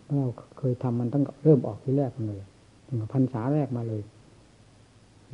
[0.06, 2.42] เราเคยทำมันตั้งเริ่มออกที่แรกเลย
[2.88, 4.02] ตั้งแต่พันษาแรกมาเลย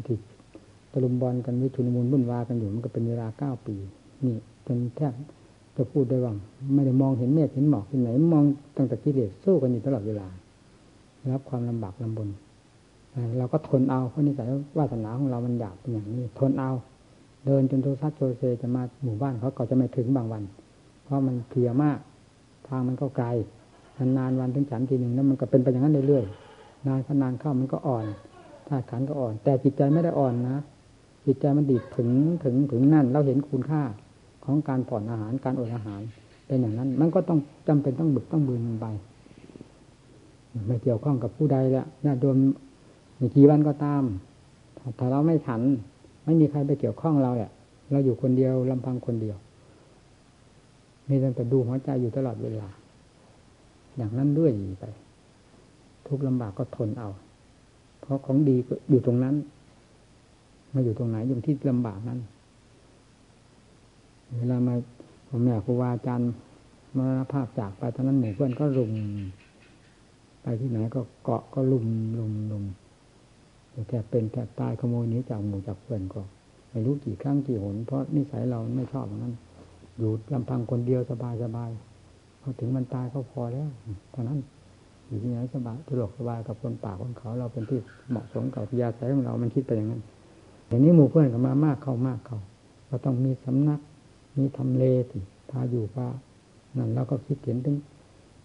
[0.06, 0.18] ที่
[0.92, 3.76] ตะลุมบอลกันวิชุนมูลวุ่นวากันอยู่มันก็เป็นเวลาเก้าปี
[4.26, 4.36] นี่
[4.68, 5.14] จนแทบ
[5.78, 6.34] จะพูดได้ว่า
[6.76, 8.44] ไม่ได้มองเห็นเมฆเห็นหมอกที่ไหน มอง
[8.78, 10.28] ตั้งแต่กิเลสสู้กันอยู่ตลอดเวลา
[11.34, 12.30] รับความลำบากลำบน
[13.38, 16.72] เราก็ทนเอาเพราะนิสัยวาสนาของเรามันหยาบเป็นอย่างนี้ ทนเอา
[17.46, 20.44] เดินจนโทซัดโซเซจะมาหมู่บ้านเขาก็จะไม่ถึงบางวัน
[21.10, 22.00] เพราะมันเพียมาก
[22.68, 23.28] ทางมันก็ไกล
[24.18, 28.06] นานวันถึงฉันทีหนึ่งแล้วมันก็เป็นไปอย่างนั้นเรื่อยๆนานขนานเข้ามันก็อ่อน
[28.68, 30.58] ถ้าขันก็อ่อน แต่จิตใจไม่ได้อ่อนนะ
[31.26, 32.10] จิตใจมันดีดถึง
[32.44, 33.82] ถึงถึงนั่น เราเห็นคุณค่า
[34.46, 36.02] ของการผ่อนอาหารการอดอาหาร
[36.48, 38.86] เป็นอย่างนั้น มันก็ต้องจำเป็นต้องบึกต้องบืนมันไป
[40.68, 42.38] ไม่เกี่ยวข้องกับผู้ใดแล้วญาติโยม
[43.36, 44.04] กี่วันก็ตาม
[45.00, 45.62] ถ้าเราไม่ฉัน
[46.26, 47.52] ไม่มีใครไปเกี่ยวข้องเราแหละ
[47.92, 49.38] เราอยู่คนเดียวลำพังคนเดียว
[51.10, 52.68] มีแต่ดูหัวใจอยู่ตลอดเวลา
[53.96, 54.86] อย่างนั้นด้วยไป
[56.08, 57.10] ทุกลำบากก็ทนเอา
[58.02, 59.36] เพราะของดีก็อยู่ตรงนั้น
[60.74, 62.20] มาอยู่ตรงไหนอยู่ที่ลำบากนั้น
[64.38, 64.76] เวลามา
[65.28, 66.32] พ่อแม่ครูบาอาจารย์
[66.96, 68.92] มรณภาพจากไปตอนนั้นหมู่เพื่อนก็รุม
[70.42, 71.86] ไปที่ไหนก็เกาะก็ลุม
[72.20, 72.64] ลุมลุม
[73.88, 76.22] แทบเป็นแทบตายขโมยนี้จากหมู่จากเพื่อนก็
[76.70, 79.36] ไม่รู้กี่ครั้งกี่หนเพราะนิสัยเราไม่ชอบอย่างนั้น
[80.00, 81.70] อยู่ลำพังคนเดียวสบายสบาย
[82.42, 83.70] พอถึงมันตายก็พอแล้ว
[84.12, 84.40] เท่านั้น
[85.08, 90.02] อยู่ที่ไหนสบายสะดวกสบายกับคนป่าคนเขาเราเป็นที่เหมาะสมกับยาสายของเรา มันคิดไปอย่างนั้น
[90.68, 92.40] อย่างนี้หมู่เพื่อนก็มามากเข้ามากเข้า
[92.90, 93.80] ก็ต้องมีสำนัก
[94.38, 96.08] มีทำเลสิพาอยู่พา
[96.78, 97.78] นั่นเราก็คิดเห็นถึง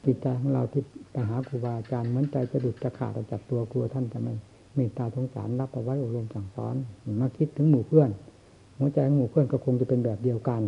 [0.04, 4.34] จิตใจของเราที่ไปหาครูบาอาจารย์เหมือนใจจะดุดจะขาดจากตัวกลัวท่านจะไม่
[4.74, 6.74] เมตตาสงสารรับเอาไว้อบรมสั่งสอน
[7.20, 8.10] มาคิดถึงหมู่เพื่อน
[8.78, 10.62] หัวใจของหมู่เพื่อนก็คงจะเป็นแบบเดียวกัน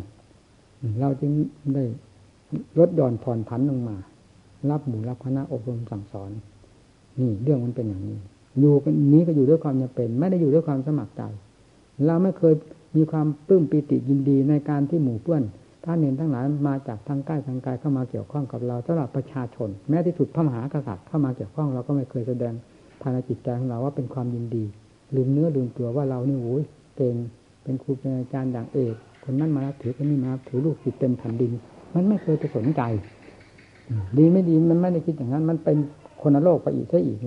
[1.01, 1.33] เราจึง
[1.75, 1.85] ได้
[2.79, 3.97] ลดหย่อนผ่อนผันลงมา
[4.71, 6.31] รับหมู่รับคณะอบรมสั่งสอน
[7.19, 8.19] นี่เรื่องมันเป็นอย่างนี้
[8.61, 11.23] อยู่กันนี้ก็อยู่ด้วยความจำเป็น ไม่ได้อยู่ด้วยความสมัครใจ
[12.07, 12.55] เราไม่เคย
[12.97, 15.43] มีความปลื้มปีติยินดีในการที่หมู่เพื่อน
[15.85, 22.55] ท่านเห็นทั้งหลายมาจากทางใกล้ทางไกลเข้ามาเกี่ยวข้องกับเราสำหรับประชาชน แม้ที่สุดพระมหากษัตริย์เข้ามาเกี่ยวข้องเราก็ไม่เคยแสดง
[23.01, 24.65] ภายในจิตใจของเราว่าเป็นความยินดี
[25.15, 26.65] ลืมเนื้อลืมตัวว่าเรานี่โอ้ย
[26.97, 27.15] เก่ง
[27.63, 28.95] เป็นครูเป็นอาจารย์อย่างเอก
[29.29, 31.51] คนนั้นมาถือคนนี้มาถือลูกศิษย์เต็มแผ่นดิน
[31.95, 32.83] มันไม่เคยไปสนใจ
[34.19, 35.77] ดีไม่ดีมันไม่ได้คิดอย่างนั้น มันเป็น
[36.23, 37.19] คนละโลกไปอีกซะอีก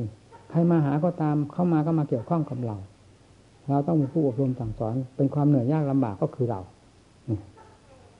[0.49, 2.75] ใครมาหาก็ตามเข้ามาก็มาเกี่ยวข้องกับเรา
[3.69, 6.59] เราต้องมีผู้อบรมสั่งสอน เป็นความเหนื่อยยากลำบากก็คือเรา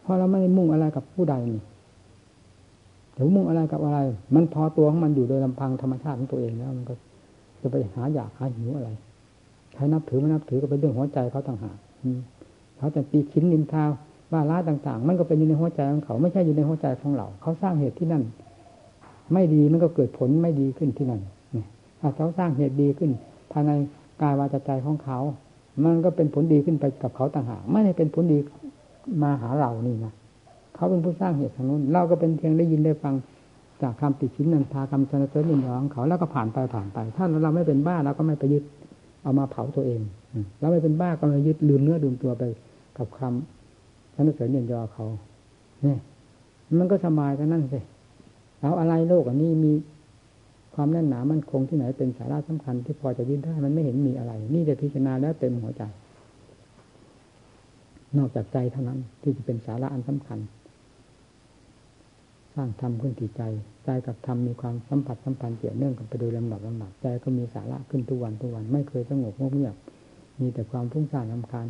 [0.02, 1.62] เพราะเราไม่ได้มุ่งอะไรกับผู้ใดนี่
[3.14, 4.00] แต่มุ่งอะไรกับอะไร
[4.36, 6.94] มันพอตัวของมันอยู่โดยลำพังธรรมชาติของตัวเองแล้วมันก็
[7.62, 8.90] จะไปหาอยากหาหิวอะไร
[9.76, 11.78] ใครนับถือไม่นับถือก็เป็นเรื่องหัวใจเขาต่างหาก
[12.80, 13.84] เขาจะตีชิ้นนินทา
[14.32, 18.24] ว่าร้ายต่าง ๆ มันก็เป็นอยู่ในหัวใจของเขา ไม่ใช่อยู่ในหัวใจของเรา เขาสร้างเหตุที่นั่น
[19.34, 21.22] ไม่ดีมันก็เกิดผลไม่ดีขึ้นที่นั่น
[22.00, 23.12] ถ้าเขาสร้างเหตุดีขึ้น
[23.52, 23.72] ภายใน
[24.22, 25.20] กายวาจาใจของเขา
[25.84, 28.38] มันก็เป็นผลดีขึ้นไปกับเขาต่างหากไม่ได้เป็นผลดี
[29.24, 30.14] มาหาเรานี่นะ
[30.76, 33.16] เขาเป็นผู้สร้างเหตุทางนู้น เราก็เป็นเพียงได้ยินได้ฟัง
[33.82, 38.64] จากคำติชินนันทาคำสนะเสริญยินยอของเขาแล้วก็ผ่านไปผ่านไป ถ้าเราไม่เป็นบ้าเราก็ไม่ไปยึด
[39.24, 40.02] เอามาเผาตัวเอง
[40.60, 42.44] เราไม่เป็นบ้าก็ไม่ยึดลืมเนื้อลืมตัวไป
[43.00, 45.06] กับคำสนเสริญยินยอเขา
[45.84, 46.00] เนี่ย
[46.80, 47.80] มันก็สบายกันนั่นสิ
[48.62, 49.74] เอาอะไรโลกอันนี้มี
[50.74, 55.84] ความแน่นหนามันคงที่ไหนเป็นสาระสำคัญที่พอจะยึดได้ มันไม่เห็นมีอะไร นี่ได้พิจารณาแล้วเต็มหัวใจ
[58.18, 60.40] นอกจากใจเท่านั้น ที่จะเป็นสาระอันสำคัญ
[62.56, 63.42] สร้างธรรมขึ้นที่ใจ
[63.86, 69.76] ใจกับธรรมมีความสัมผัสสัมพันธ์เกี่ยวเนื่องกันไปโดยลำดับลำดับใจก็มีสาระขึ้นทุกวันทุกวัน ไม่เคยสงบเงียบ
[70.40, 71.68] มีแต่ความฟุ้งซ่านลำคาญ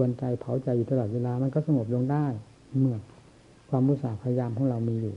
[0.00, 2.26] วนใจเผาใจอยู่ตลอดเวลา มันก็สงบลงได้
[2.80, 2.96] เมื่อ
[3.70, 5.14] ความมุสาพยายามของเรามีอยู่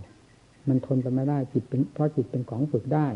[0.68, 3.08] มันทนไปไม่ได้จิตเป็นเพราะจิตเป็นของฝึกได้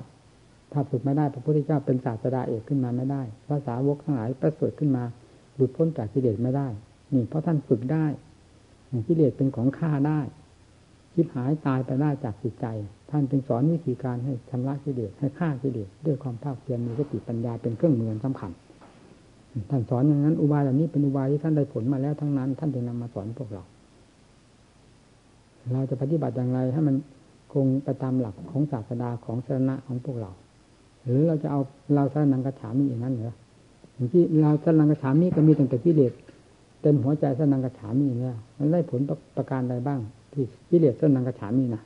[0.72, 5.04] ถ้าฝึกไม่ได้พระพุทธเจ้าเป็นศาสดาเอกขึ้นมาไม่ได้ภาษาวกทั้งหลายประเสริฐขึ้นมา
[5.56, 6.68] หลุดพ้นจากกิเลสไม่ได้
[7.14, 8.06] นี่เพราะท่านฝึกได้
[9.08, 10.20] กิเลสเป็นของฆ่าได้
[11.14, 12.66] คิดหายตายไปได้จากจิตใจ
[13.10, 18.52] ท่านจึงสอนวิธีการให้ชำระกิเลสให้ฆ่ากิเลสด้วยความภาคเพียรมีสติปัญญาเป็นเครื่องมือสำคัญ
[19.70, 23.64] ท่านสอนอย่างนั้น อุบายเหล่านี้เป็นอุบายที่ท่านได้ผลมาแล้วทั้งนั้น ท่านจึงนำมาสอนพวกเรา
[25.74, 26.96] เราจะปฏิบัติอย่างไรให้มัน
[27.54, 30.32] คงไปตามหลักของศาสดาของสนะของพวกเรา
[31.04, 31.60] หรือเราจะเอา
[31.96, 33.34] เราสนังกระฉามีอย่างนั้นเหรอ
[33.94, 36.14] อย่างที่เราสนังกระฉามีก็มีตั้งแต่กิเลส
[36.82, 39.02] เต็มหัวใจสนังกระฉามีเนี่ยมันได้ผล
[39.38, 40.00] ประการใดบ้าง
[40.34, 41.82] ที่กิเลสต้นนังกระฉามีนะ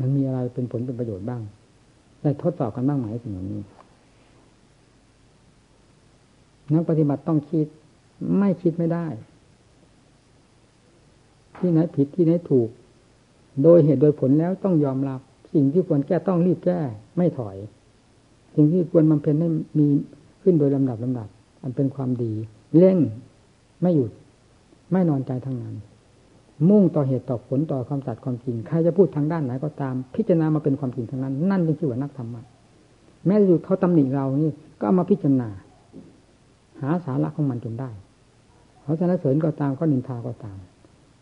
[0.00, 1.42] มันมีอะไรเป็นผลเป็นประโยชน์บ้าง
[2.22, 3.60] ได้ทดสอบกันบ้างไหมสิ่งเหล่านี้
[6.74, 7.66] นักปฏิบัติต้องคิด
[8.38, 9.06] ไม่คิดไม่ได้
[11.58, 12.68] ที่ไหนผิดที่ไหนถูก
[13.62, 15.20] โดยเหตุโดยผลแล้วต้องยอมรับ
[15.54, 16.80] สิ่งที่ควรแก้ต้องรีบแก้
[17.16, 17.56] ไม่ถอย
[18.54, 19.86] สิ่งที่ควรบำเพ็ญให้มี
[20.42, 21.28] ขึ้นโดยลำดับลำดับ
[21.62, 22.32] อันเป็นความดี
[22.76, 22.98] เร่ง
[23.82, 24.10] ไม่หยุด
[24.92, 25.74] ไม่นอนใจทั้งนั้น
[26.68, 32.42] มุ่งต่อเหตุต่อผลต่อความสัตัดความจริงใครจะพูดทางด้านไหนก็ตาม พิจารณามาเป็นความจริงทั้งนั้น นั่นจึงชื่อว่านักธรรมะ
[33.26, 35.48] แม้อยู่เขาตำหนิเรานี่ก็เอามาพิจารณา
[36.80, 37.90] หาสาระของมันจนได้
[38.82, 40.58] เขาจะนเสริญก็ตามก็นินทาก็ตาม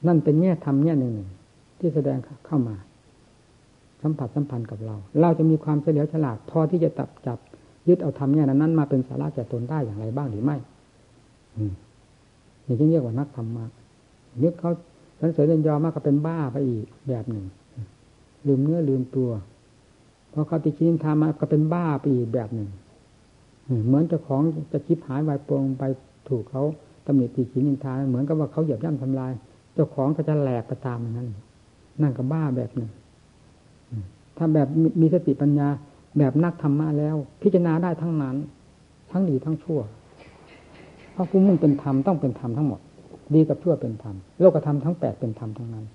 [0.07, 1.31] นั่นเป็นแง่ธรรมแง่หนึ่งหนึ่ง
[1.79, 2.77] ที่แสดงเข้ามา
[4.03, 7.39] สัมผัสสัมพันธ์กับเรา เราจะมีความเฉลียวฉลาดพอที่จะตับจับ
[7.89, 10.57] ยึดเอาธรรมแง่นั้นมาเป็นสาระแก่ตนได้อย่างไรบ้างหรือไม่
[11.57, 11.73] อืม
[12.67, 13.65] นี่จึงเรียกว่านักธรรมะ
[14.43, 14.73] นึกเขา
[15.21, 17.45] สันเสริญเรียนยอมากก็เป็นบ้าไปอีกแบบหนึ่ง
[18.47, 19.31] ลืมเนื้อลืมตัว
[20.33, 22.69] พอเขาติชินทามาก็เป็นบ้าไปอีกแบบหนึ่ง
[23.87, 25.85] เหมือนเจ้าของจะคิดหายวายปงไป
[26.29, 26.63] ถูกเขา
[27.07, 29.33] ตำหนิติชินินทาเหมือนกับว่าเขาเหยียบย่ำทำลาย
[29.75, 31.29] เจ้าของก็จะแหลกไปตามนั้น
[32.03, 32.91] นั่นก็บ้าแบบหนึ่ง
[34.37, 34.69] ถ้าแบบ
[35.01, 35.69] มีสติปัญญา
[36.19, 38.37] แบบนักธรรมะแล้ว พิจารณาได้ทั้งนั้น
[39.11, 39.81] ทั้งดีทั้งชั่ว
[41.13, 42.81] เพราะผู้มุ่งเป็นธรรมต้องเป็นธรรมทั้งหมด
[43.35, 45.87] ดีกับชั่วเป็นธรรมโลกธรรมทั้งแปดเป็นธรรมทั้งนั้น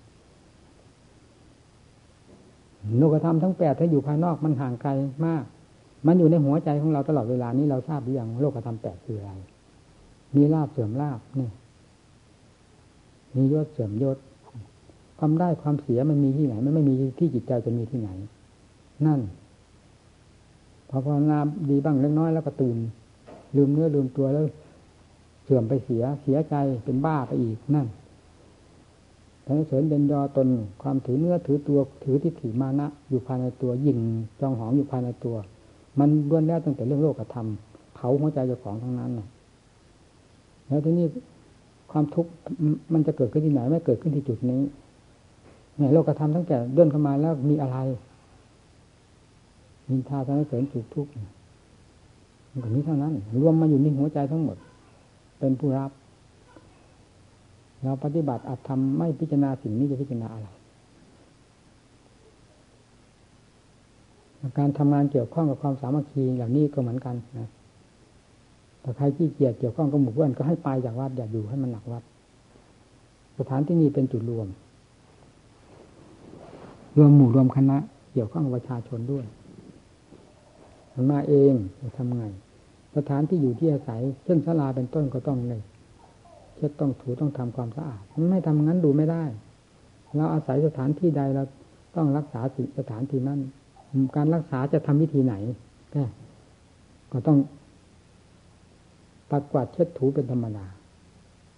[2.98, 4.92] โลกธรรมทั้งแปดถ้าอยู่ภายนอกมันห่างไกล
[5.26, 5.44] มาก
[6.06, 9.32] มันอยู่ในหัวใจของเราตลอดเวลานี้เราทราบหรือยังโลกธรรมแปดคืออะไร
[10.36, 11.50] มีลาบเสื่อมลาบนี่
[13.36, 14.18] มียศเสื่อมยศ
[15.20, 18.10] ความได้ความเสียมันมีที่ไหน มันไม่มีที่จิตใจจะมีที่ไหน
[19.06, 19.20] นั่น
[20.90, 22.78] พอภาวนาดีบ้างเล็กน้อยแล้วก็ตื่น
[23.56, 24.46] ลืมเนื้อลืมตัวแล้ว
[25.44, 27.88] เสื่อมไปเสียเสียใจเป็นบ้าไปอีกนั่น
[29.44, 30.48] แต่เสริญเด่นยอตน
[30.82, 33.98] ความถือเนื้อถือตัวถือที่ถือมานะอยู่ภายในตัวยิ่ง
[34.40, 35.36] จองหองอยู่ภายในตัว
[36.00, 37.48] มันล้วนแล้วตั้งแต่เรื่องโลกธรรม
[37.94, 39.12] เผาหัวใจเจ้าของทั้งนั้น
[40.68, 41.06] แล้วทีนี้
[41.92, 42.32] ความทุกข์
[42.94, 44.62] มันจะเกิดขึ้นที่ไหน ไม่เกิดขึ้นที่จุดนี้
[45.78, 47.78] เนี่ยโลกธรรมทั้งแต่เดินเข้ามาแล้วมีอะไร
[49.90, 51.12] มินทาทำให้เสริญสุขทุกข์
[52.52, 54.58] มันก็นี้เท่านั้น รวมมาอยู่ในหัวใจทั้งหมด
[55.40, 55.92] เป็นผู้รับ
[57.84, 60.48] เราปฏิบัติอาจทำไม่พิจารณาสิ่งนี้จะพิจารณาอะไร
[64.58, 67.48] การทำงานเกี่ยวข้องกับความสามัคคีเหล่านี้ก็เหมือนกันนะ
[68.82, 72.04] แต่ใครที่เกียดเกี่ยวข้องกับหมู่เพื่อนก็ให้ไปจากวัดอย่าอยู่ให้มันหนักวัด
[73.38, 74.48] สถานที่นี้เป็นจุดรวม
[76.98, 77.78] รวมหมู่รวมคณะ
[78.14, 79.26] เกี่ยวข้องกับประชาชนด้วย
[80.94, 82.26] มันมาเองจะทำไง
[82.98, 85.62] สถานที่อยู่ที่อาศัย เช่นศาลาเป็นต้นก็ต้องเลย
[86.56, 89.24] เช็ดต้องถูต้องทำความสะอาดไม่ทำงั้นดูไม่ได้
[90.16, 91.44] เราอาศัยสถานที่ใดเรา
[91.96, 93.40] ต้องรักษาสิสถานที่นั้น
[94.16, 95.36] การรักษาจะทำวิธีไหน
[97.12, 97.38] ก็ต้อง
[99.30, 100.66] ปัดกวาดเช็ดถูเป็นธรรมดา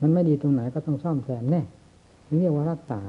[0.01, 1.61] มันไม่ดีตรงไหนก็ต้องซ่อมแซมแน่
[2.39, 3.01] เรียกว่ารักษา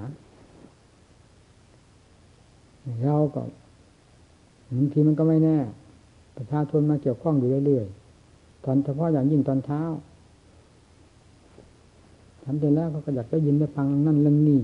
[3.05, 3.43] เราก็
[4.77, 5.59] บางทีมันก็ไม่แน่
[6.37, 9.81] ประชาชนมาเกี่ยวข้องอยู่เรื่อยๆ ตอนเฉพาะอย่างยิ่งตอนเช้า
[12.45, 14.61] ทำเสร็จแล้วเขาก็อยากได้ยินได้ฟังนั่นเรื่องนี้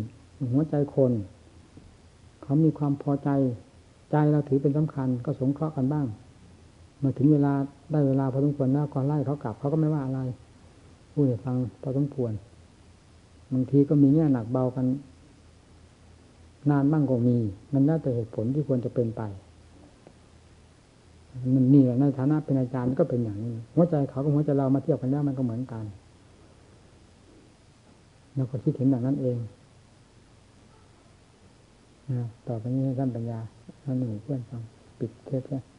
[0.53, 1.13] หัวใจคน
[2.43, 3.29] เขามีความพอใจ
[4.11, 6.07] ใจเราถือเป็นสำคัญก็สงเคราะห์กันบ้าง
[7.03, 7.53] มาถึงเวลา
[7.93, 10.21] ได้เวลาพอสมควรแล้วก่อนไล่เขากลับเขาก็ไม่ว่าอะไร
[11.13, 12.33] พูดให้ฟังพอสมควร
[13.53, 14.87] บางทีก็มีแง่หนักเบากัน
[16.71, 17.37] นานบ้างก็มี
[17.73, 19.23] มันน่าแต่เหตุผลที่ควรจะเป็นไป
[21.55, 25.85] มันนี่แหละในฐานะเป็นอาจารย์ก็เป็นอย่างนี้หัวใจเขากับหัวใจเรามาเทียบกันแล้วมันก็เหมือนกัน
[28.35, 29.37] เราก็คิดเห็นอย่างนั้นเอง
[32.11, 33.41] นะต่อไปนี้ท่านปัญญา
[33.89, 34.63] ท่านหนึ่งเพื่อนฟัง
[34.99, 35.76] ปิดเทปแล้ว